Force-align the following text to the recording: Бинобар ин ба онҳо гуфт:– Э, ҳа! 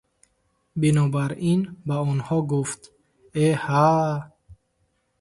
Бинобар 0.79 1.31
ин 1.51 1.61
ба 1.87 1.97
онҳо 2.11 2.37
гуфт:– 2.51 2.81
Э, 3.45 3.47
ҳа! 3.63 3.91